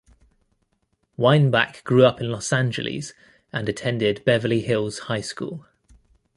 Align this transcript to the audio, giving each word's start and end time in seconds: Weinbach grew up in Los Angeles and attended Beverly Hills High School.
Weinbach 1.15 1.83
grew 1.83 2.03
up 2.05 2.19
in 2.19 2.31
Los 2.31 2.51
Angeles 2.51 3.13
and 3.53 3.69
attended 3.69 4.25
Beverly 4.25 4.61
Hills 4.61 4.97
High 5.05 5.21
School. 5.21 5.67